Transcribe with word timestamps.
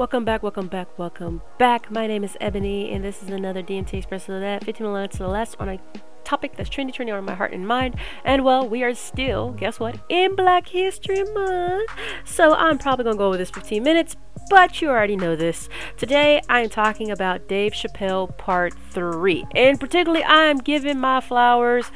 Welcome 0.00 0.24
back, 0.24 0.42
welcome 0.42 0.66
back, 0.66 0.98
welcome 0.98 1.42
back. 1.58 1.90
My 1.90 2.06
name 2.06 2.24
is 2.24 2.34
Ebony, 2.40 2.90
and 2.90 3.04
this 3.04 3.22
is 3.22 3.28
another 3.28 3.62
DMT 3.62 3.92
Express 3.92 4.30
of 4.30 4.40
that 4.40 4.64
15 4.64 4.90
minutes 4.90 5.18
to 5.18 5.24
the 5.24 5.28
last 5.28 5.56
on 5.60 5.68
a 5.68 5.78
topic 6.24 6.56
that's 6.56 6.70
trendy, 6.70 6.90
trendy 6.90 7.14
on 7.14 7.22
my 7.26 7.34
heart 7.34 7.52
and 7.52 7.68
mind. 7.68 7.96
And 8.24 8.42
well, 8.42 8.66
we 8.66 8.82
are 8.82 8.94
still, 8.94 9.50
guess 9.50 9.78
what, 9.78 9.98
in 10.08 10.36
Black 10.36 10.68
History 10.68 11.22
Month. 11.34 11.90
So 12.24 12.54
I'm 12.54 12.78
probably 12.78 13.04
gonna 13.04 13.18
go 13.18 13.26
over 13.26 13.36
this 13.36 13.50
15 13.50 13.82
minutes, 13.82 14.16
but 14.48 14.80
you 14.80 14.88
already 14.88 15.16
know 15.16 15.36
this. 15.36 15.68
Today 15.98 16.40
I 16.48 16.62
am 16.62 16.70
talking 16.70 17.10
about 17.10 17.46
Dave 17.46 17.72
Chappelle 17.72 18.34
Part 18.38 18.72
3. 18.92 19.44
And 19.54 19.78
particularly, 19.78 20.24
I 20.24 20.44
am 20.44 20.56
giving 20.56 20.98
my 20.98 21.20
flowers 21.20 21.90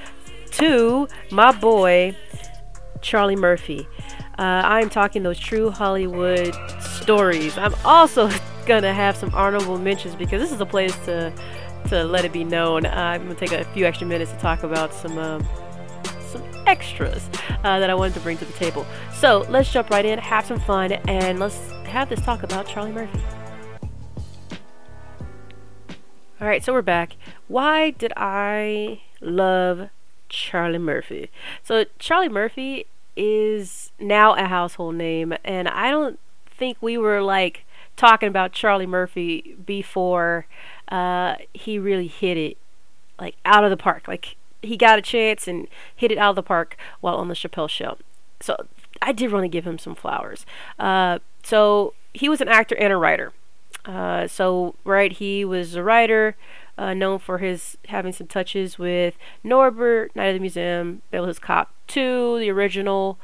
to 0.50 1.09
my 1.30 1.52
boy, 1.52 2.14
Charlie 3.00 3.34
Murphy. 3.34 3.89
Uh, 4.39 4.62
I'm 4.64 4.91
talking 4.91 5.23
those 5.23 5.39
true 5.39 5.71
Hollywood 5.71 6.55
stories. 6.80 7.57
I'm 7.57 7.75
also 7.85 8.31
gonna 8.67 8.93
have 8.93 9.17
some 9.17 9.32
honorable 9.35 9.79
mentions 9.79 10.14
because 10.14 10.43
this 10.43 10.53
is 10.53 10.61
a 10.61 10.67
place 10.67 10.96
to 11.04 11.32
to 11.89 12.03
let 12.04 12.25
it 12.25 12.32
be 12.32 12.44
known. 12.44 12.86
Uh, 12.86 12.91
I'm 12.91 13.22
gonna 13.22 13.35
take 13.35 13.53
a 13.53 13.64
few 13.67 13.85
extra 13.85 14.07
minutes 14.07 14.32
to 14.32 14.39
talk 14.39 14.63
about 14.63 14.93
some 14.93 15.18
um, 15.18 15.46
some 16.32 16.43
extras 16.67 17.29
uh, 17.63 17.79
that 17.79 17.91
I 17.91 17.94
wanted 17.94 18.14
to 18.14 18.21
bring 18.21 18.39
to 18.39 18.44
the 18.44 18.53
table. 18.55 18.85
So 19.13 19.46
let's 19.49 19.71
jump 19.72 19.91
right 19.91 20.05
in, 20.05 20.18
have 20.18 20.46
some 20.46 20.58
fun, 20.61 20.93
and 20.93 21.39
let's 21.39 21.71
have 21.86 22.08
this 22.08 22.21
talk 22.21 22.43
about 22.43 22.66
Charlie 22.66 22.93
Murphy. 22.93 23.21
All 26.41 26.49
right, 26.49 26.64
so 26.64 26.72
we're 26.72 26.82
back. 26.82 27.16
Why 27.46 27.91
did 27.91 28.13
I 28.16 29.03
love 29.21 29.91
Charlie 30.29 30.79
Murphy? 30.79 31.30
So 31.63 31.85
Charlie 31.99 32.28
Murphy 32.28 32.86
is 33.17 33.92
now 33.98 34.34
a 34.34 34.47
household 34.47 34.95
name, 34.95 35.34
and 35.45 35.69
I 35.69 35.91
don't 35.91 36.19
think 36.47 36.78
we 36.81 36.97
were 36.98 37.22
like 37.22 37.64
talking 37.97 38.28
about 38.28 38.53
Charlie 38.53 38.86
Murphy 38.86 39.56
before 39.64 40.47
uh, 40.88 41.36
he 41.53 41.78
really 41.78 42.08
hit 42.08 42.36
it 42.36 42.56
like 43.19 43.36
out 43.44 43.64
of 43.64 43.70
the 43.70 43.77
park. 43.77 44.08
Like 44.08 44.36
he 44.62 44.77
got 44.77 44.98
a 44.98 45.03
chance 45.03 45.47
and 45.47 45.69
hit 45.94 46.11
it 46.11 46.19
out 46.19 46.30
of 46.30 46.36
the 46.36 46.42
park 46.42 46.77
while 47.00 47.16
on 47.16 47.28
the 47.28 47.34
Chappelle 47.34 47.69
show. 47.69 47.98
So 48.41 48.66
I 49.00 49.12
did 49.12 49.33
want 49.33 49.44
to 49.44 49.48
give 49.48 49.66
him 49.66 49.78
some 49.78 49.94
flowers. 49.94 50.47
Uh, 50.78 51.19
so 51.42 51.94
he 52.12 52.28
was 52.28 52.41
an 52.41 52.48
actor 52.48 52.77
and 52.77 52.92
a 52.92 52.97
writer. 52.97 53.33
Uh, 53.84 54.27
so 54.27 54.75
right, 54.84 55.12
he 55.12 55.44
was 55.44 55.75
a 55.75 55.83
writer. 55.83 56.36
Uh, 56.77 56.92
known 56.92 57.20
for 57.20 57.39
his 57.39 57.78
having 57.86 58.12
some 58.12 58.27
touches 58.27 58.78
with 58.78 59.17
Norbit, 59.44 60.14
Night 60.17 60.27
of 60.27 60.34
the 60.34 60.41
Museum, 60.41 61.03
Beverly 61.11 61.28
Hills 61.28 61.39
Cop 61.39 61.72
2, 61.86 62.41
the 62.41 62.50
original, 62.50 63.19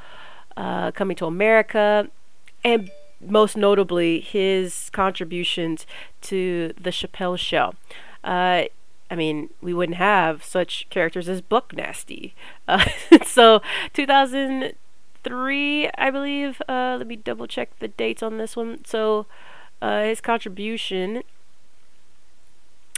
uh, 0.55 0.91
Coming 0.91 1.17
to 1.17 1.25
America, 1.25 2.07
and 2.63 2.89
most 3.19 3.57
notably 3.57 4.19
his 4.19 4.89
contributions 4.91 5.85
to 6.21 6.73
the 6.79 6.89
Chappelle 6.91 7.37
Show. 7.37 7.73
Uh, 8.23 8.63
I 9.09 9.15
mean, 9.15 9.49
we 9.61 9.73
wouldn't 9.73 9.97
have 9.97 10.43
such 10.43 10.87
characters 10.89 11.27
as 11.27 11.41
Buck 11.41 11.73
Nasty. 11.75 12.33
Uh, 12.67 12.85
so, 13.25 13.61
2003, 13.93 15.89
I 15.97 16.09
believe. 16.09 16.61
Uh, 16.69 16.95
let 16.97 17.07
me 17.07 17.17
double 17.17 17.47
check 17.47 17.77
the 17.79 17.89
dates 17.89 18.23
on 18.23 18.37
this 18.37 18.55
one. 18.55 18.85
So, 18.85 19.25
uh, 19.81 20.03
his 20.03 20.21
contribution 20.21 21.23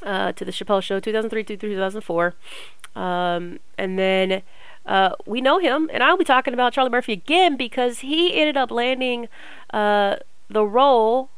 uh, 0.04 0.32
to 0.34 0.46
the 0.46 0.52
Chappelle 0.52 0.82
Show, 0.82 1.00
2003 1.00 1.44
to 1.44 1.58
2004. 1.58 2.36
Um, 2.96 3.59
and 3.78 3.98
then 3.98 4.44
uh, 4.86 5.12
we 5.26 5.42
know 5.42 5.60
him, 5.60 5.90
and 5.94 6.04
I'll 6.04 6.18
be 6.18 6.26
talking 6.26 6.54
about 6.54 6.73
Charlie 6.73 6.90
Murphy 6.90 7.14
again 7.14 7.58
because 7.58 8.00
he 8.00 8.36
ended 8.36 8.58
up 8.58 8.72
landing 8.72 9.30
uh, 9.72 10.18
the 10.50 10.66
role 10.66 11.30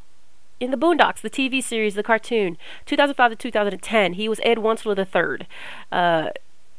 in 0.59 0.72
the 0.72 0.77
Boondocks, 0.77 1.22
the 1.22 1.30
TV 1.30 1.61
series, 1.61 1.95
the 1.95 2.03
cartoon, 2.03 2.57
2005 2.85 3.31
to 3.31 3.35
2010. 3.35 4.13
He 4.13 4.30
was 4.30 4.39
Ed 4.44 4.57
the 4.57 5.07
third. 5.09 5.47
Uh, 5.91 6.29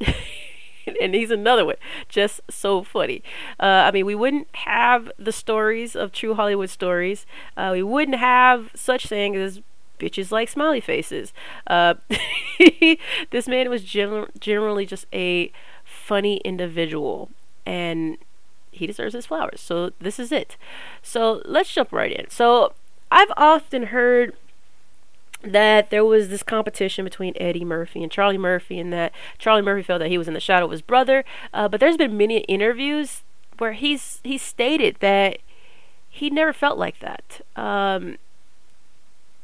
and 1.00 1.14
he's 1.14 1.30
another 1.30 1.64
one, 1.64 1.76
just 2.08 2.40
so 2.50 2.82
funny. 2.82 3.22
Uh, 3.60 3.84
I 3.86 3.90
mean, 3.90 4.06
we 4.06 4.14
wouldn't 4.14 4.48
have 4.52 5.10
the 5.18 5.32
stories 5.32 5.94
of 5.94 6.12
true 6.12 6.34
Hollywood 6.34 6.70
stories. 6.70 7.26
Uh, 7.56 7.70
we 7.72 7.82
wouldn't 7.82 8.18
have 8.18 8.70
such 8.74 9.06
things 9.06 9.36
as 9.36 9.62
bitches 9.98 10.30
like 10.30 10.48
smiley 10.48 10.80
faces. 10.80 11.32
Uh, 11.66 11.94
this 13.30 13.48
man 13.48 13.70
was 13.70 13.84
gen- 13.84 14.26
generally 14.38 14.86
just 14.86 15.06
a 15.12 15.50
funny 15.84 16.38
individual, 16.38 17.30
and 17.64 18.18
he 18.70 18.86
deserves 18.86 19.14
his 19.14 19.26
flowers. 19.26 19.60
So 19.60 19.92
this 20.00 20.18
is 20.18 20.32
it. 20.32 20.56
So 21.02 21.42
let's 21.44 21.72
jump 21.72 21.92
right 21.92 22.12
in. 22.12 22.28
So 22.30 22.74
I've 23.10 23.32
often 23.36 23.84
heard 23.84 24.34
that 25.42 25.90
there 25.90 26.04
was 26.04 26.28
this 26.28 26.42
competition 26.42 27.04
between 27.04 27.34
Eddie 27.36 27.64
Murphy 27.64 28.02
and 28.02 28.10
Charlie 28.10 28.38
Murphy, 28.38 28.78
and 28.78 28.92
that 28.92 29.12
Charlie 29.38 29.62
Murphy 29.62 29.82
felt 29.82 30.00
that 30.00 30.08
he 30.08 30.18
was 30.18 30.28
in 30.28 30.34
the 30.34 30.40
shadow 30.40 30.66
of 30.66 30.70
his 30.70 30.82
brother. 30.82 31.24
Uh, 31.52 31.68
but 31.68 31.80
there's 31.80 31.96
been 31.96 32.16
many 32.16 32.38
interviews 32.40 33.22
where 33.58 33.72
he's 33.72 34.20
he 34.22 34.38
stated 34.38 34.96
that 35.00 35.38
he 36.08 36.30
never 36.30 36.52
felt 36.52 36.78
like 36.78 36.98
that. 37.00 37.40
Um, 37.56 38.16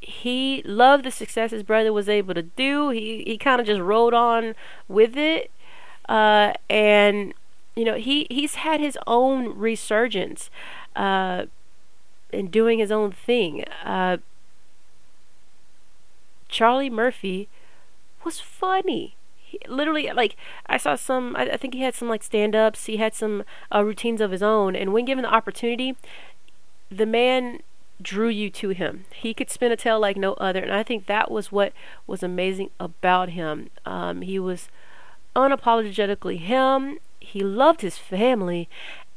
he 0.02 0.62
loved 0.64 1.04
the 1.04 1.10
success 1.10 1.52
his 1.52 1.62
brother 1.62 1.92
was 1.92 2.08
able 2.08 2.34
to 2.34 2.42
do. 2.42 2.90
He 2.90 3.22
he 3.26 3.38
kind 3.38 3.60
of 3.60 3.66
just 3.66 3.80
rode 3.80 4.14
on 4.14 4.54
with 4.88 5.16
it, 5.16 5.50
uh, 6.08 6.52
and 6.68 7.32
you 7.76 7.84
know 7.84 7.94
he 7.94 8.26
he's 8.28 8.56
had 8.56 8.80
his 8.80 8.98
own 9.06 9.56
resurgence, 9.56 10.50
uh, 10.96 11.46
in 12.32 12.48
doing 12.48 12.78
his 12.78 12.90
own 12.90 13.12
thing. 13.12 13.64
Uh, 13.84 14.18
Charlie 16.48 16.90
Murphy 16.90 17.48
was 18.24 18.40
funny. 18.40 19.14
He, 19.36 19.58
literally, 19.68 20.10
like 20.12 20.36
I 20.66 20.78
saw 20.78 20.96
some. 20.96 21.36
I, 21.36 21.50
I 21.50 21.56
think 21.56 21.74
he 21.74 21.82
had 21.82 21.94
some 21.94 22.08
like 22.08 22.22
stand-ups. 22.22 22.86
He 22.86 22.96
had 22.96 23.14
some 23.14 23.44
uh, 23.72 23.84
routines 23.84 24.20
of 24.20 24.32
his 24.32 24.42
own, 24.42 24.74
and 24.74 24.92
when 24.92 25.04
given 25.04 25.22
the 25.22 25.32
opportunity, 25.32 25.96
the 26.90 27.06
man 27.06 27.60
drew 28.02 28.28
you 28.28 28.50
to 28.50 28.70
him. 28.70 29.04
He 29.14 29.34
could 29.34 29.50
spin 29.50 29.72
a 29.72 29.76
tale 29.76 30.00
like 30.00 30.16
no 30.16 30.34
other, 30.34 30.60
and 30.60 30.72
I 30.72 30.82
think 30.82 31.06
that 31.06 31.30
was 31.30 31.52
what 31.52 31.72
was 32.06 32.22
amazing 32.22 32.70
about 32.80 33.30
him. 33.30 33.70
Um, 33.84 34.22
he 34.22 34.38
was 34.38 34.68
unapologetically 35.34 36.38
him. 36.38 36.98
He 37.20 37.40
loved 37.40 37.80
his 37.80 37.98
family, 37.98 38.68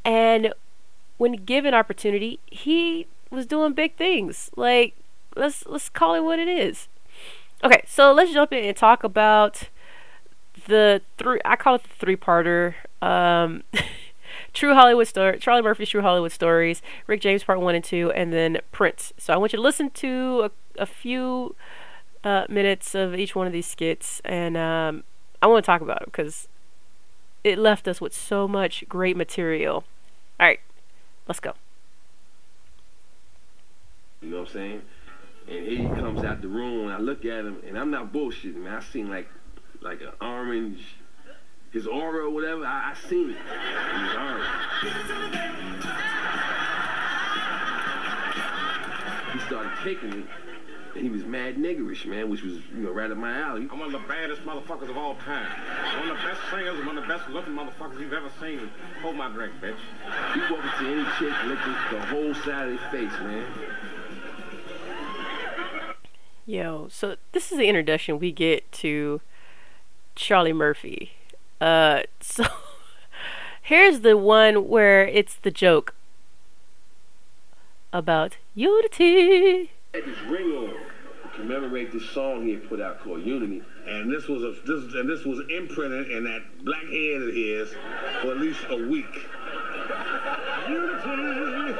and 0.03 0.53
when 1.17 1.33
given 1.33 1.73
opportunity, 1.73 2.39
he 2.45 3.07
was 3.29 3.45
doing 3.45 3.73
big 3.73 3.95
things. 3.95 4.49
Like 4.55 4.95
let's 5.35 5.65
let's 5.65 5.89
call 5.89 6.15
it 6.15 6.21
what 6.21 6.39
it 6.39 6.47
is. 6.47 6.87
Okay, 7.63 7.83
so 7.87 8.11
let's 8.11 8.33
jump 8.33 8.53
in 8.53 8.63
and 8.63 8.75
talk 8.77 9.03
about 9.03 9.69
the 10.67 11.01
three. 11.17 11.39
I 11.45 11.55
call 11.55 11.75
it 11.75 11.83
the 11.83 11.89
three-parter. 11.99 12.75
Um, 13.01 13.63
True 14.53 14.73
Hollywood 14.73 15.07
Story, 15.07 15.39
Charlie 15.39 15.61
Murphy's 15.61 15.89
True 15.89 16.01
Hollywood 16.01 16.31
Stories, 16.31 16.81
Rick 17.07 17.21
James 17.21 17.43
Part 17.43 17.59
1 17.59 17.75
and 17.75 17.83
2, 17.83 18.11
and 18.11 18.31
then 18.31 18.59
Prince. 18.71 19.13
So 19.17 19.33
I 19.33 19.37
want 19.37 19.53
you 19.53 19.57
to 19.57 19.63
listen 19.63 19.89
to 19.91 20.49
a, 20.77 20.81
a 20.81 20.85
few 20.85 21.55
uh, 22.23 22.45
minutes 22.49 22.95
of 22.95 23.15
each 23.15 23.35
one 23.35 23.47
of 23.47 23.53
these 23.53 23.67
skits, 23.67 24.21
and 24.25 24.57
um, 24.57 25.03
I 25.41 25.47
want 25.47 25.63
to 25.63 25.65
talk 25.65 25.81
about 25.81 26.01
it 26.01 26.05
because 26.05 26.47
it 27.43 27.59
left 27.59 27.87
us 27.87 28.01
with 28.01 28.13
so 28.13 28.47
much 28.47 28.83
great 28.89 29.15
material. 29.15 29.83
All 30.39 30.47
right, 30.47 30.59
let's 31.27 31.39
go. 31.39 31.53
You 34.21 34.29
know 34.29 34.39
what 34.39 34.47
I'm 34.47 34.53
saying? 34.53 34.81
And 35.47 35.67
he 35.67 35.77
comes 35.77 36.23
out 36.23 36.41
the 36.41 36.47
room, 36.47 36.85
and 36.85 36.93
I 36.93 36.97
look 36.97 37.23
at 37.25 37.45
him, 37.45 37.61
and 37.67 37.77
I'm 37.77 37.91
not 37.91 38.11
bullshitting, 38.11 38.55
man. 38.55 38.73
I 38.73 38.79
seen 38.79 39.09
like, 39.09 39.27
like 39.81 40.01
an 40.01 40.09
orange 40.19 40.81
his 41.75 41.85
aura 41.87 42.25
or 42.25 42.29
whatever, 42.29 42.65
I, 42.65 42.91
I 42.91 43.09
seen 43.09 43.31
it 43.31 43.35
his 43.35 44.15
aura. 44.15 44.47
He 49.33 49.39
started 49.39 49.71
kicking 49.83 50.21
me. 50.21 50.25
And 50.95 51.03
he 51.03 51.09
was 51.09 51.25
mad 51.25 51.57
niggerish, 51.57 52.05
man, 52.05 52.29
which 52.29 52.41
was, 52.41 52.53
you 52.73 52.77
know, 52.77 52.91
right 52.91 53.11
up 53.11 53.17
my 53.17 53.37
alley. 53.37 53.67
I'm 53.69 53.79
one 53.79 53.93
of 53.93 54.01
the 54.01 54.07
baddest 54.07 54.43
motherfuckers 54.43 54.89
of 54.89 54.95
all 54.95 55.15
time. 55.15 55.51
One 55.99 56.09
of 56.09 56.15
the 56.15 56.23
best 56.23 56.39
singers 56.49 56.77
and 56.77 56.87
one 56.87 56.97
of 56.97 57.03
the 57.03 57.09
best 57.13 57.27
looking 57.27 57.51
motherfuckers 57.51 57.99
you've 57.99 58.13
ever 58.13 58.31
seen. 58.39 58.69
Hold 59.01 59.17
my 59.17 59.27
drink, 59.27 59.55
bitch. 59.61 59.75
You 60.33 60.41
walked 60.49 60.65
up 60.65 60.79
to 60.79 60.87
any 60.87 61.03
chick, 61.19 61.33
licked 61.43 61.65
the 61.91 61.99
whole 62.05 62.33
side 62.45 62.69
of 62.69 62.79
their 62.79 62.91
face, 62.91 63.19
man. 63.19 63.45
Yo, 66.45 66.87
so 66.89 67.17
this 67.33 67.51
is 67.51 67.57
the 67.57 67.67
introduction 67.67 68.17
we 68.17 68.31
get 68.31 68.71
to 68.71 69.19
Charlie 70.15 70.53
Murphy. 70.53 71.11
Uh, 71.65 72.03
so 72.21 72.45
here's 73.63 74.01
the 74.01 74.15
one 74.15 74.67
where 74.67 75.07
it's 75.07 75.33
the 75.33 75.49
joke 75.49 75.95
about 77.91 78.37
unity. 78.53 79.71
This 79.91 80.19
ring 80.27 80.51
on 80.51 80.69
to 80.69 81.29
commemorate 81.35 81.91
this 81.91 82.07
song 82.11 82.45
he 82.45 82.51
had 82.51 82.69
put 82.69 82.79
out 82.79 83.03
called 83.03 83.23
Unity. 83.23 83.63
And 83.87 84.13
this 84.13 84.27
was 84.27 84.43
a 84.43 84.51
this 84.67 84.93
and 84.93 85.09
this 85.09 85.25
was 85.25 85.39
imprinted 85.49 86.11
in 86.11 86.25
that 86.25 86.43
black 86.63 86.83
head 86.83 87.23
of 87.23 87.33
his 87.33 87.73
for 88.21 88.33
at 88.33 88.37
least 88.37 88.59
a 88.69 88.87
week. 88.87 89.27
Unity. 90.69 91.79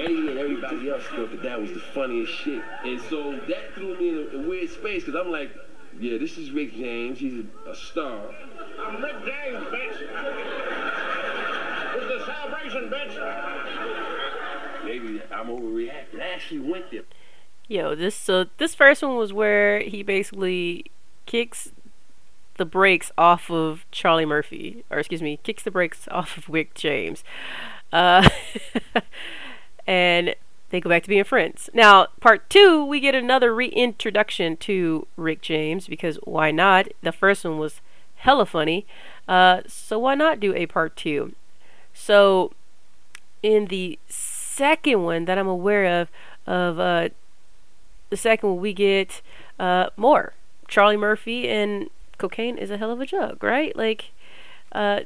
Eddie 0.00 0.28
and 0.28 0.38
everybody 0.38 0.88
else 0.88 1.02
thought 1.08 1.30
that 1.30 1.42
that 1.42 1.60
was 1.60 1.72
the 1.74 1.80
funniest 1.80 2.32
shit. 2.32 2.64
And 2.86 2.98
so 3.10 3.32
that 3.32 3.74
threw 3.74 3.98
me 3.98 4.08
in 4.08 4.28
a, 4.32 4.38
a 4.38 4.48
weird 4.48 4.70
space 4.70 5.04
because 5.04 5.20
I'm 5.20 5.30
like, 5.30 5.50
yeah, 6.00 6.18
this 6.18 6.38
is 6.38 6.50
Rick 6.50 6.74
James. 6.74 7.18
He's 7.18 7.44
a, 7.44 7.70
a 7.70 7.74
star. 7.74 8.20
I'm 8.80 9.02
Rick 9.02 9.16
James, 9.24 9.64
bitch. 9.66 9.98
This 11.94 12.04
is 12.04 12.22
a 12.22 12.24
celebration, 12.24 12.88
bitch. 12.88 13.14
Maybe 14.84 15.22
I'm 15.32 15.48
overreacting. 15.48 16.20
I 16.20 16.34
actually 16.34 16.60
went 16.60 16.90
there. 16.90 17.02
Yo, 17.66 17.94
this 17.94 18.14
so 18.14 18.46
this 18.58 18.74
first 18.74 19.02
one 19.02 19.16
was 19.16 19.32
where 19.32 19.80
he 19.80 20.02
basically 20.02 20.86
kicks 21.26 21.72
the 22.56 22.64
brakes 22.64 23.10
off 23.18 23.50
of 23.50 23.84
Charlie 23.90 24.24
Murphy, 24.24 24.84
or 24.90 24.98
excuse 24.98 25.22
me, 25.22 25.38
kicks 25.42 25.62
the 25.62 25.70
brakes 25.70 26.06
off 26.10 26.36
of 26.36 26.48
Rick 26.48 26.74
James, 26.74 27.24
uh, 27.92 28.28
and 29.86 30.34
they 30.70 30.80
go 30.80 30.90
back 30.90 31.02
to 31.04 31.08
being 31.08 31.24
friends. 31.24 31.70
Now, 31.72 32.08
part 32.20 32.48
two, 32.50 32.84
we 32.84 33.00
get 33.00 33.14
another 33.14 33.54
reintroduction 33.54 34.56
to 34.58 35.06
Rick 35.16 35.40
James 35.40 35.88
because 35.88 36.16
why 36.24 36.50
not? 36.50 36.88
The 37.02 37.12
first 37.12 37.44
one 37.44 37.58
was 37.58 37.80
hella 38.16 38.46
funny, 38.46 38.86
uh, 39.26 39.62
so 39.66 39.98
why 39.98 40.14
not 40.14 40.40
do 40.40 40.54
a 40.54 40.66
part 40.66 40.96
two? 40.96 41.34
So, 41.94 42.52
in 43.42 43.66
the 43.66 43.98
second 44.08 45.02
one 45.02 45.24
that 45.24 45.38
I'm 45.38 45.48
aware 45.48 46.00
of, 46.00 46.08
of 46.46 46.78
uh, 46.78 47.08
the 48.10 48.16
second 48.16 48.50
one 48.50 48.60
we 48.60 48.72
get 48.72 49.22
uh, 49.58 49.90
more 49.96 50.34
Charlie 50.66 50.96
Murphy 50.96 51.48
and 51.48 51.88
cocaine 52.18 52.58
is 52.58 52.70
a 52.70 52.76
hell 52.76 52.90
of 52.90 53.00
a 53.00 53.06
drug, 53.06 53.42
right? 53.42 53.74
Like, 53.74 54.10
uh, 54.72 55.00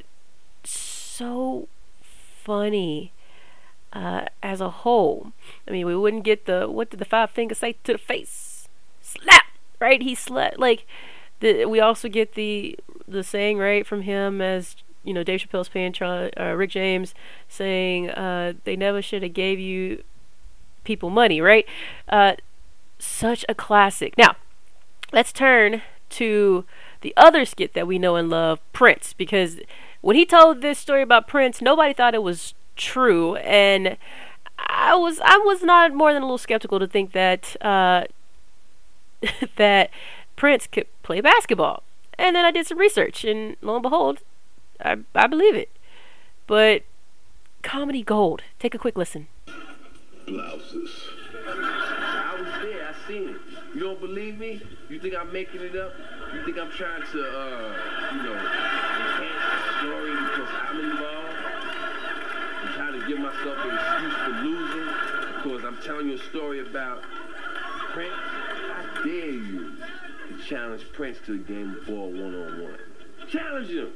so 0.64 1.68
funny 2.00 3.12
uh, 3.92 4.26
as 4.42 4.60
a 4.60 4.70
whole. 4.70 5.32
I 5.66 5.70
mean, 5.70 5.86
we 5.86 5.96
wouldn't 5.96 6.24
get 6.24 6.46
the 6.46 6.68
what 6.68 6.90
did 6.90 7.00
the 7.00 7.04
five 7.04 7.30
fingers 7.30 7.58
say 7.58 7.76
to 7.84 7.92
the 7.92 7.98
face? 7.98 8.68
Slap, 9.00 9.44
right? 9.80 10.02
He 10.02 10.14
slapped. 10.14 10.58
Like, 10.58 10.86
the, 11.40 11.66
we 11.66 11.80
also 11.80 12.08
get 12.08 12.34
the 12.34 12.78
the 13.06 13.22
saying 13.22 13.58
right 13.58 13.86
from 13.86 14.02
him 14.02 14.40
as 14.40 14.76
you 15.02 15.12
know 15.12 15.22
Dave 15.22 15.40
Chappelle's 15.40 15.68
paying 15.68 15.94
uh, 16.00 16.54
Rick 16.56 16.70
James 16.70 17.14
saying 17.48 18.10
uh, 18.10 18.54
they 18.64 18.76
never 18.76 19.02
should 19.02 19.22
have 19.22 19.34
gave 19.34 19.58
you 19.58 20.02
people 20.84 21.10
money, 21.10 21.40
right? 21.40 21.66
Uh, 22.08 22.34
such 22.98 23.44
a 23.48 23.54
classic. 23.54 24.16
Now, 24.16 24.36
let's 25.12 25.32
turn 25.32 25.82
to 26.10 26.64
the 27.00 27.12
other 27.16 27.44
skit 27.44 27.74
that 27.74 27.86
we 27.86 27.98
know 27.98 28.16
and 28.16 28.30
love, 28.30 28.60
Prince, 28.72 29.12
because 29.12 29.58
when 30.00 30.16
he 30.16 30.24
told 30.24 30.60
this 30.60 30.78
story 30.78 31.02
about 31.02 31.26
Prince, 31.26 31.60
nobody 31.60 31.92
thought 31.92 32.14
it 32.14 32.22
was 32.22 32.54
true, 32.76 33.36
and 33.36 33.96
I 34.58 34.94
was 34.94 35.20
I 35.24 35.38
was 35.38 35.62
not 35.62 35.94
more 35.94 36.12
than 36.12 36.22
a 36.22 36.24
little 36.24 36.38
skeptical 36.38 36.78
to 36.78 36.86
think 36.86 37.12
that 37.12 37.56
uh, 37.60 38.04
that 39.56 39.90
Prince 40.36 40.66
could 40.66 40.86
play 41.02 41.20
basketball. 41.20 41.82
And 42.18 42.36
then 42.36 42.44
I 42.44 42.50
did 42.50 42.66
some 42.66 42.78
research, 42.78 43.24
and 43.24 43.56
lo 43.62 43.74
and 43.74 43.82
behold, 43.82 44.18
I 44.84 44.98
I 45.14 45.26
believe 45.26 45.54
it. 45.54 45.70
But 46.46 46.82
comedy 47.62 48.02
gold. 48.02 48.42
Take 48.58 48.74
a 48.74 48.78
quick 48.78 48.96
listen. 48.96 49.28
Blouses. 50.26 50.90
I 51.46 52.36
was 52.38 52.62
there. 52.62 52.88
I 52.88 53.08
seen 53.08 53.28
it. 53.30 53.36
You 53.74 53.80
don't 53.80 54.00
believe 54.00 54.38
me? 54.38 54.60
You 54.88 55.00
think 55.00 55.14
I'm 55.14 55.32
making 55.32 55.62
it 55.62 55.76
up? 55.76 55.92
You 56.34 56.44
think 56.44 56.58
I'm 56.58 56.70
trying 56.70 57.02
to, 57.12 57.24
uh, 57.24 57.74
you 58.12 58.22
know, 58.22 58.34
myself 63.32 63.58
an 63.64 63.74
excuse 63.74 64.14
for 64.14 64.30
losing 64.42 64.88
because 65.42 65.64
I'm 65.64 65.78
telling 65.82 66.08
you 66.08 66.14
a 66.14 66.18
story 66.18 66.60
about 66.60 67.02
Prince. 67.92 68.12
I 68.14 69.02
dare 69.04 69.30
you 69.30 69.72
to 70.28 70.44
challenge 70.44 70.84
Prince 70.92 71.18
to 71.26 71.34
a 71.34 71.38
game 71.38 71.76
of 71.80 71.86
ball 71.86 72.10
one-on-one. 72.10 72.78
Challenge 73.28 73.68
him. 73.68 73.92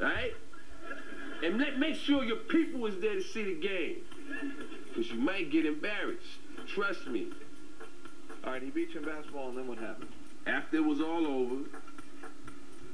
All 0.00 0.08
right? 0.08 0.32
And 1.42 1.58
let, 1.58 1.78
make 1.78 1.94
sure 1.94 2.24
your 2.24 2.36
people 2.36 2.86
is 2.86 3.00
there 3.00 3.14
to 3.14 3.22
see 3.22 3.44
the 3.44 3.60
game. 3.60 3.96
Because 4.88 5.10
you 5.10 5.18
might 5.18 5.50
get 5.50 5.66
embarrassed. 5.66 6.38
Trust 6.66 7.06
me. 7.06 7.28
All 8.44 8.52
right, 8.52 8.62
he 8.62 8.70
beat 8.70 8.94
you 8.94 9.00
in 9.00 9.06
basketball, 9.06 9.48
and 9.48 9.58
then 9.58 9.66
what 9.66 9.78
happened? 9.78 10.10
After 10.46 10.76
it 10.76 10.84
was 10.84 11.00
all 11.00 11.26
over, 11.26 11.64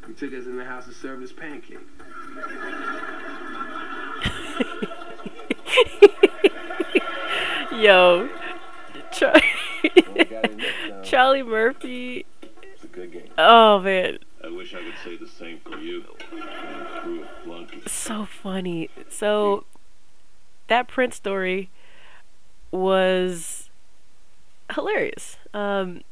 he 0.06 0.12
took 0.14 0.32
us 0.32 0.46
in 0.46 0.56
the 0.56 0.64
house 0.64 0.86
and 0.86 0.94
served 0.94 1.22
us 1.22 1.32
pancakes. 1.32 1.82
Yo, 7.80 8.28
Char- 9.10 9.40
we 9.82 9.90
got 10.24 10.44
it 10.44 10.56
next 10.56 10.90
time. 10.90 11.02
Charlie 11.02 11.42
Murphy. 11.42 12.26
It's 12.42 12.84
a 12.84 12.86
good 12.88 13.10
game. 13.10 13.30
Oh 13.38 13.78
man, 13.78 14.18
I 14.44 14.50
wish 14.50 14.74
I 14.74 14.82
could 14.82 14.94
say 15.02 15.16
the 15.16 15.26
same 15.26 15.60
for 15.60 15.78
you. 15.78 16.04
You 16.30 16.42
threw 17.00 17.22
a 17.22 17.28
flunky. 17.42 17.82
so 17.86 18.26
funny. 18.26 18.90
So 19.08 19.64
that 20.68 20.88
Prince 20.88 21.16
story 21.16 21.70
was 22.70 23.70
hilarious. 24.74 25.38
Um, 25.54 26.02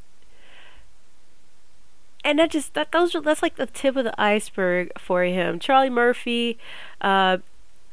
and 2.24 2.38
that 2.38 2.50
just 2.50 2.72
that 2.72 2.92
those 2.92 3.14
are, 3.14 3.20
that's 3.20 3.42
like 3.42 3.56
the 3.56 3.66
tip 3.66 3.94
of 3.96 4.04
the 4.04 4.18
iceberg 4.18 4.90
for 4.98 5.22
him. 5.22 5.58
Charlie 5.58 5.90
Murphy, 5.90 6.58
uh, 7.02 7.38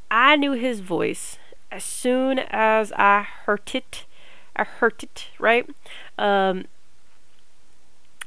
I 0.10 0.38
knew 0.38 0.54
his 0.54 0.80
voice 0.80 1.38
as 1.75 1.83
soon 1.83 2.39
as 2.39 2.94
I 2.94 3.27
heard 3.45 3.69
it. 3.74 4.06
I 4.56 4.63
heard 4.63 5.04
it 5.04 5.27
right. 5.38 5.69
Um, 6.18 6.66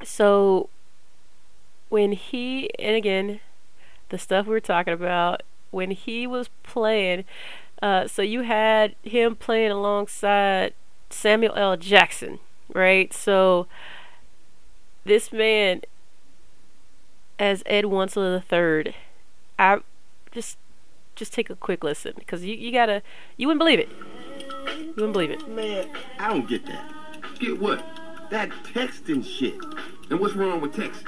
so 0.03 0.69
when 1.89 2.11
he 2.11 2.69
and 2.77 2.95
again 2.95 3.39
the 4.09 4.17
stuff 4.19 4.45
we 4.45 4.51
were 4.51 4.59
talking 4.59 4.93
about 4.93 5.41
when 5.71 5.89
he 5.89 6.27
was 6.27 6.49
playing 6.61 7.25
uh, 7.81 8.07
so 8.07 8.21
you 8.21 8.41
had 8.41 8.95
him 9.01 9.35
playing 9.35 9.71
alongside 9.71 10.73
Samuel 11.09 11.55
L. 11.55 11.77
Jackson, 11.77 12.39
right? 12.73 13.11
So 13.13 13.67
this 15.05 15.31
man 15.31 15.81
as 17.39 17.63
Ed 17.65 17.85
Wuncler 17.85 18.43
III, 18.85 18.95
I 19.57 19.79
just 20.31 20.57
just 21.19 21.33
take 21.33 21.49
a 21.49 21.55
quick 21.55 21.83
listen 21.83 22.13
because 22.17 22.43
you, 22.43 22.55
you 22.55 22.71
gotta 22.71 23.03
you 23.37 23.45
wouldn't 23.45 23.59
believe 23.59 23.79
it. 23.79 23.89
You 24.79 24.93
wouldn't 24.95 25.13
believe 25.13 25.31
it. 25.31 25.47
Man, 25.49 25.89
I 26.17 26.29
don't 26.29 26.47
get 26.47 26.65
that. 26.65 26.91
Get 27.37 27.59
what? 27.59 27.85
That 28.31 28.49
texting 28.63 29.23
shit. 29.23 29.59
And 30.09 30.19
what's 30.19 30.33
wrong 30.35 30.61
with 30.61 30.73
texting? 30.73 31.07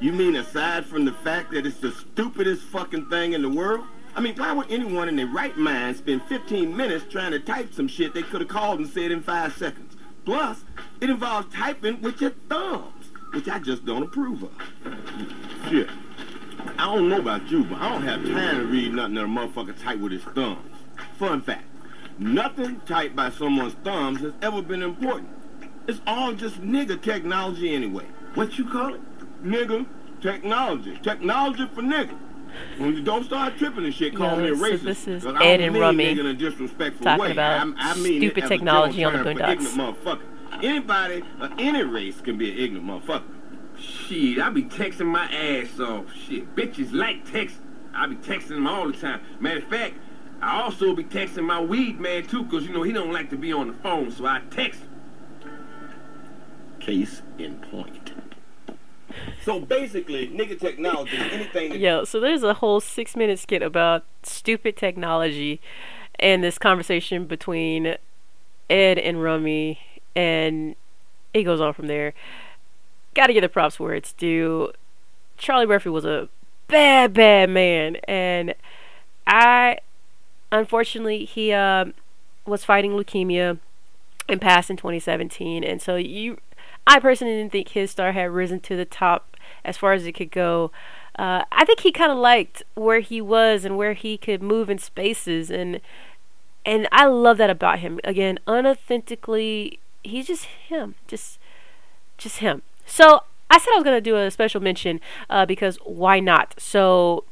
You 0.00 0.12
mean 0.12 0.36
aside 0.36 0.86
from 0.86 1.04
the 1.04 1.12
fact 1.12 1.50
that 1.52 1.66
it's 1.66 1.78
the 1.78 1.90
stupidest 1.92 2.62
fucking 2.64 3.06
thing 3.06 3.32
in 3.32 3.42
the 3.42 3.48
world? 3.48 3.84
I 4.14 4.20
mean, 4.20 4.36
why 4.36 4.52
would 4.52 4.70
anyone 4.70 5.08
in 5.08 5.16
their 5.16 5.26
right 5.26 5.56
mind 5.56 5.96
spend 5.96 6.22
15 6.24 6.76
minutes 6.76 7.06
trying 7.10 7.32
to 7.32 7.40
type 7.40 7.72
some 7.72 7.88
shit 7.88 8.14
they 8.14 8.22
could 8.22 8.42
have 8.42 8.50
called 8.50 8.78
and 8.78 8.88
said 8.88 9.10
in 9.10 9.22
five 9.22 9.54
seconds? 9.54 9.96
Plus, 10.24 10.64
it 11.00 11.10
involves 11.10 11.52
typing 11.52 12.00
with 12.00 12.20
your 12.20 12.30
thumbs, 12.48 13.10
which 13.32 13.48
I 13.48 13.58
just 13.58 13.84
don't 13.84 14.04
approve 14.04 14.44
of. 14.44 14.52
Shit. 15.68 15.88
I 16.82 16.86
don't 16.86 17.08
know 17.08 17.18
about 17.20 17.48
you, 17.48 17.62
but 17.62 17.78
I 17.80 17.90
don't 17.90 18.02
have 18.02 18.24
time 18.26 18.56
to 18.58 18.64
read 18.66 18.92
nothing 18.92 19.14
that 19.14 19.22
a 19.22 19.26
motherfucker 19.28 19.80
type 19.80 20.00
with 20.00 20.10
his 20.10 20.24
thumbs. 20.24 20.68
Fun 21.16 21.40
fact. 21.40 21.62
Nothing 22.18 22.80
typed 22.86 23.14
by 23.14 23.30
someone's 23.30 23.74
thumbs 23.84 24.18
has 24.18 24.32
ever 24.42 24.62
been 24.62 24.82
important. 24.82 25.28
It's 25.86 26.00
all 26.08 26.32
just 26.32 26.60
nigga 26.60 27.00
technology 27.00 27.72
anyway. 27.72 28.06
What 28.34 28.58
you 28.58 28.64
call 28.68 28.94
it? 28.94 29.00
Nigga 29.44 29.86
technology. 30.20 30.98
Technology 31.04 31.68
for 31.72 31.82
nigga. 31.82 32.18
When 32.78 32.96
you 32.96 33.02
don't 33.04 33.22
start 33.22 33.56
tripping 33.58 33.84
and 33.84 33.94
shit, 33.94 34.16
call 34.16 34.36
Yo, 34.40 34.42
me 34.42 34.50
a 34.50 34.56
so 34.56 34.64
racist. 34.64 34.82
this 34.82 35.06
is 35.06 35.24
Ed 35.24 35.60
and 35.60 35.76
Rummy 35.76 36.16
nigga 36.16 36.18
in 36.18 36.26
a 36.26 36.34
disrespectful 36.34 37.04
talking 37.04 37.22
way. 37.22 37.30
about 37.30 37.74
I, 37.78 37.92
I 37.92 37.94
mean 37.94 38.22
stupid 38.22 38.38
it 38.38 38.42
as 38.42 38.50
a 38.50 38.54
technology 38.54 39.04
on 39.04 39.12
the 39.12 39.18
Boondocks. 39.20 40.18
Anybody 40.64 41.22
of 41.40 41.52
any 41.58 41.84
race 41.84 42.20
can 42.20 42.36
be 42.36 42.50
an 42.50 42.58
ignorant 42.58 43.06
motherfucker. 43.06 43.22
Shit, 43.82 44.38
I 44.38 44.48
be 44.50 44.62
texting 44.62 45.06
my 45.06 45.24
ass 45.24 45.80
off. 45.80 46.06
Shit, 46.14 46.54
bitches 46.54 46.92
like 46.92 47.30
text. 47.30 47.56
I 47.94 48.06
be 48.06 48.16
texting 48.16 48.48
them 48.48 48.66
all 48.66 48.90
the 48.90 48.96
time. 48.96 49.20
Matter 49.40 49.58
of 49.58 49.64
fact, 49.64 49.96
I 50.40 50.62
also 50.62 50.94
be 50.94 51.04
texting 51.04 51.44
my 51.44 51.60
weed 51.60 52.00
man 52.00 52.26
too, 52.26 52.44
cause 52.46 52.64
you 52.64 52.72
know 52.72 52.82
he 52.82 52.92
don't 52.92 53.12
like 53.12 53.30
to 53.30 53.36
be 53.36 53.52
on 53.52 53.68
the 53.68 53.74
phone, 53.74 54.10
so 54.10 54.26
I 54.26 54.40
text. 54.50 54.80
Case 56.80 57.22
in 57.38 57.56
point. 57.56 58.12
So 59.44 59.60
basically, 59.60 60.28
nigga 60.28 60.58
technology 60.58 61.16
is 61.16 61.32
anything 61.32 61.70
that 61.70 61.78
Yo, 61.78 62.04
so 62.04 62.20
there's 62.20 62.42
a 62.42 62.54
whole 62.54 62.80
six 62.80 63.16
minute 63.16 63.38
skit 63.38 63.62
about 63.62 64.04
stupid 64.22 64.76
technology 64.76 65.60
and 66.18 66.42
this 66.42 66.58
conversation 66.58 67.26
between 67.26 67.96
Ed 68.70 68.98
and 68.98 69.22
Rummy, 69.22 69.80
and 70.14 70.76
it 71.34 71.42
goes 71.42 71.60
on 71.60 71.72
from 71.74 71.88
there. 71.88 72.14
Gotta 73.14 73.32
give 73.32 73.42
the 73.42 73.48
props 73.48 73.78
where 73.78 73.94
it's 73.94 74.12
due. 74.12 74.72
Charlie 75.36 75.66
Murphy 75.66 75.90
was 75.90 76.04
a 76.04 76.28
bad, 76.68 77.12
bad 77.12 77.50
man, 77.50 77.96
and 78.08 78.54
I, 79.26 79.78
unfortunately, 80.50 81.24
he, 81.24 81.52
um, 81.52 81.94
was 82.46 82.64
fighting 82.64 82.92
leukemia 82.92 83.58
and 84.28 84.40
passed 84.40 84.70
in 84.70 84.76
2017. 84.76 85.64
And 85.64 85.80
so 85.80 85.96
you, 85.96 86.38
I 86.86 86.98
personally 86.98 87.36
didn't 87.36 87.52
think 87.52 87.68
his 87.68 87.90
star 87.90 88.12
had 88.12 88.30
risen 88.30 88.60
to 88.60 88.76
the 88.76 88.84
top 88.84 89.36
as 89.64 89.76
far 89.76 89.92
as 89.92 90.06
it 90.06 90.12
could 90.12 90.30
go. 90.30 90.70
Uh, 91.18 91.44
I 91.52 91.64
think 91.64 91.80
he 91.80 91.92
kind 91.92 92.10
of 92.10 92.18
liked 92.18 92.62
where 92.74 93.00
he 93.00 93.20
was 93.20 93.64
and 93.64 93.76
where 93.76 93.92
he 93.92 94.16
could 94.16 94.42
move 94.42 94.70
in 94.70 94.78
spaces, 94.78 95.50
and 95.50 95.80
and 96.64 96.88
I 96.90 97.04
love 97.06 97.36
that 97.36 97.50
about 97.50 97.80
him. 97.80 98.00
Again, 98.02 98.38
unauthentically, 98.46 99.78
he's 100.02 100.28
just 100.28 100.46
him, 100.46 100.94
just 101.06 101.38
just 102.16 102.38
him. 102.38 102.62
So 102.86 103.22
I 103.50 103.58
said 103.58 103.70
I 103.72 103.76
was 103.76 103.84
gonna 103.84 104.00
do 104.00 104.16
a 104.16 104.30
special 104.30 104.60
mention 104.60 105.00
uh, 105.28 105.46
because 105.46 105.76
why 105.84 106.20
not? 106.20 106.54
So 106.58 107.24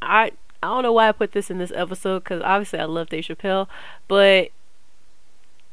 I 0.00 0.32
I 0.62 0.68
don't 0.68 0.82
know 0.82 0.92
why 0.92 1.08
I 1.08 1.12
put 1.12 1.32
this 1.32 1.50
in 1.50 1.58
this 1.58 1.72
episode 1.74 2.24
because 2.24 2.42
obviously 2.42 2.78
I 2.78 2.84
love 2.84 3.08
Dave 3.08 3.24
Chappelle, 3.24 3.68
but 4.08 4.50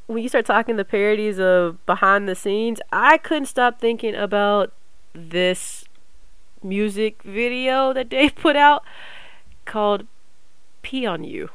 when 0.07 0.21
you 0.21 0.29
start 0.29 0.45
talking 0.45 0.75
the 0.75 0.85
parodies 0.85 1.39
of 1.39 1.83
behind 1.85 2.27
the 2.27 2.35
scenes, 2.35 2.81
I 2.91 3.17
couldn't 3.17 3.45
stop 3.45 3.79
thinking 3.79 4.15
about 4.15 4.73
this 5.13 5.85
music 6.61 7.21
video 7.23 7.93
that 7.93 8.09
Dave 8.09 8.35
put 8.35 8.55
out 8.55 8.83
called 9.65 10.05
Pee 10.81 11.05
on 11.05 11.23
You. 11.23 11.49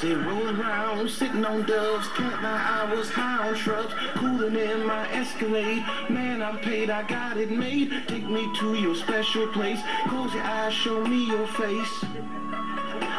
Say 0.00 0.14
roll 0.14 0.48
around, 0.48 1.10
sitting 1.10 1.44
on 1.44 1.66
doves, 1.66 2.08
count 2.16 2.40
my 2.40 2.48
hours, 2.48 3.10
high 3.10 3.46
on 3.46 3.54
shrubs, 3.54 3.92
cooling 4.14 4.56
in 4.56 4.86
my 4.86 5.06
Escalade. 5.12 5.84
Man, 6.08 6.40
I'm 6.40 6.56
paid, 6.60 6.88
I 6.88 7.02
got 7.02 7.36
it 7.36 7.50
made. 7.50 7.92
Take 8.08 8.26
me 8.26 8.50
to 8.60 8.76
your 8.76 8.94
special 8.94 9.46
place. 9.48 9.78
Close 10.08 10.32
your 10.32 10.42
eyes, 10.42 10.72
show 10.72 11.04
me 11.04 11.26
your 11.26 11.46
face. 11.48 12.04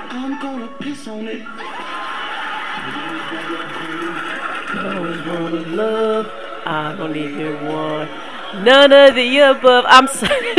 I'm 0.09 0.41
gonna 0.41 0.69
piss 0.79 1.07
on 1.07 1.27
it. 1.27 1.45
always 4.83 5.21
wanna 5.27 5.75
love. 5.75 6.31
I 6.65 6.95
don't 6.97 7.15
even 7.15 7.63
want 7.67 8.09
none 8.65 8.91
of 8.91 9.13
the 9.13 9.38
above. 9.38 9.85
I'm 9.88 10.07
sorry. 10.07 10.55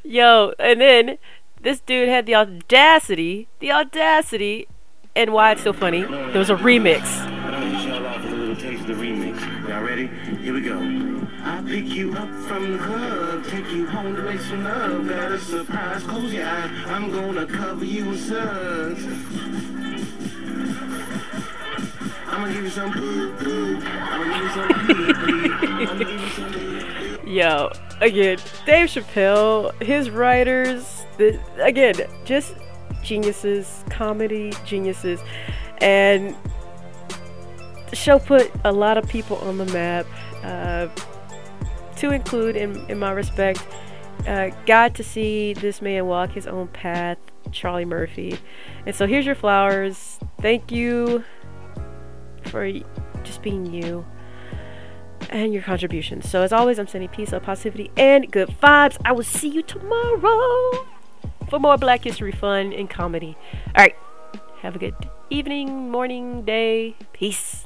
Yo, 0.02 0.52
and 0.58 0.80
then 0.80 1.18
this 1.62 1.78
dude 1.78 2.08
had 2.08 2.26
the 2.26 2.34
audacity, 2.34 3.46
the 3.60 3.70
audacity, 3.70 4.66
and 5.16 5.32
why 5.32 5.52
it's 5.52 5.62
so 5.62 5.72
funny. 5.72 6.02
There 6.02 6.38
was 6.38 6.50
a 6.50 6.56
remix. 6.56 7.02
Y'all 7.86 8.06
off 8.06 8.22
with 8.22 8.32
a 8.32 8.36
little 8.36 8.54
taste 8.54 8.82
of 8.82 8.88
the 8.88 8.94
remix. 8.94 9.40
Y'all 9.68 9.82
ready? 9.82 10.06
Here 10.06 10.52
we 10.52 10.60
go. 10.60 10.78
I 11.42 11.62
pick 11.66 11.86
you 11.86 12.12
up 12.14 12.28
from 12.46 12.72
the 12.72 12.78
club, 12.78 13.44
take 13.46 13.70
you 13.72 13.86
home 13.86 14.14
to 14.14 14.22
make 14.22 14.40
some 14.40 14.62
love. 14.62 15.08
Got 15.08 15.32
a 15.32 15.38
surprise, 15.38 16.02
close 16.02 16.32
your 16.32 16.46
eye. 16.46 16.70
I'm 16.86 17.10
gonna 17.10 17.46
cover 17.46 17.84
you 17.84 18.10
in 18.10 18.18
suds. 18.18 19.04
I'm 22.28 22.42
gonna 22.42 22.52
give 22.52 22.64
you 22.64 22.70
some 22.70 22.92
poo 22.92 23.32
poo. 23.36 23.80
I'm 23.82 24.22
gonna 24.22 24.34
give 24.34 24.42
you 24.42 24.50
some 24.50 24.68
pee 24.86 24.94
pee. 25.14 25.50
I'm 25.66 25.86
gonna 25.86 26.04
give 26.04 26.20
you 26.20 26.28
some. 26.28 27.26
Yo, 27.26 27.72
again, 28.00 28.38
Dave 28.66 28.88
Chappelle, 28.88 29.72
his 29.82 30.10
writers, 30.10 31.04
the, 31.16 31.40
again, 31.60 31.94
just 32.24 32.54
geniuses, 33.06 33.84
comedy 33.88 34.52
geniuses, 34.64 35.20
and 35.78 36.34
the 37.90 37.96
show 37.96 38.18
put 38.18 38.50
a 38.64 38.72
lot 38.72 38.98
of 38.98 39.08
people 39.08 39.36
on 39.38 39.58
the 39.58 39.66
map. 39.66 40.06
Uh, 40.42 40.88
to 41.96 42.10
include, 42.10 42.56
in, 42.56 42.88
in 42.90 42.98
my 42.98 43.10
respect, 43.10 43.66
uh, 44.26 44.50
got 44.66 44.94
to 44.94 45.02
see 45.02 45.54
this 45.54 45.80
man 45.80 46.06
walk 46.06 46.30
his 46.32 46.46
own 46.46 46.68
path, 46.68 47.18
Charlie 47.52 47.84
Murphy. 47.84 48.38
And 48.84 48.94
so 48.94 49.06
here's 49.06 49.26
your 49.26 49.34
flowers. 49.34 50.18
Thank 50.40 50.70
you 50.70 51.24
for 52.44 52.70
just 53.24 53.42
being 53.42 53.72
you 53.72 54.06
and 55.30 55.52
your 55.52 55.62
contributions. 55.62 56.28
So 56.28 56.42
as 56.42 56.52
always, 56.52 56.78
I'm 56.78 56.86
sending 56.86 57.08
peace, 57.08 57.32
love, 57.32 57.42
positivity, 57.42 57.90
and 57.96 58.30
good 58.30 58.48
vibes. 58.62 58.98
I 59.04 59.12
will 59.12 59.24
see 59.24 59.48
you 59.48 59.62
tomorrow 59.62 60.86
for 61.48 61.58
more 61.58 61.76
Black 61.76 62.04
History 62.04 62.32
fun 62.32 62.72
and 62.72 62.88
comedy. 62.88 63.36
All 63.76 63.84
right, 63.84 63.96
have 64.60 64.76
a 64.76 64.78
good 64.78 64.94
evening, 65.30 65.90
morning, 65.90 66.44
day. 66.44 66.96
Peace. 67.12 67.64